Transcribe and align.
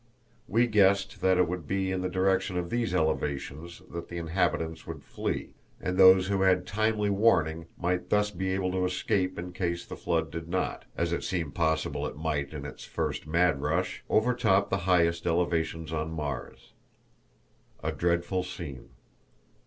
We 0.47 0.65
guessed 0.65 1.21
that 1.21 1.37
it 1.37 1.47
would 1.47 1.67
be 1.67 1.91
in 1.91 2.01
the 2.01 2.09
direction 2.09 2.57
of 2.57 2.71
these 2.71 2.91
elevations 2.95 3.83
that 3.91 4.07
the 4.09 4.17
inhabitants 4.17 4.87
would 4.87 5.03
flee, 5.03 5.53
and 5.79 5.95
those 5.95 6.27
who 6.27 6.41
had 6.41 6.65
timely 6.65 7.11
warning 7.11 7.67
might 7.79 8.09
thus 8.09 8.31
be 8.31 8.51
able 8.53 8.71
to 8.71 8.83
escape 8.85 9.37
in 9.37 9.53
case 9.53 9.85
the 9.85 9.95
flood 9.95 10.31
did 10.31 10.49
not 10.49 10.85
as 10.97 11.13
it 11.13 11.23
seemed 11.23 11.53
possible 11.53 12.07
it 12.07 12.17
might 12.17 12.51
in 12.51 12.65
its 12.65 12.83
first 12.83 13.27
mad 13.27 13.61
rush 13.61 14.03
overtop 14.09 14.71
the 14.71 14.77
highest 14.89 15.27
elevations 15.27 15.93
on 15.93 16.09
Mars. 16.11 16.73
A 17.83 17.91
Dreadful 17.91 18.41
Scene. 18.41 18.89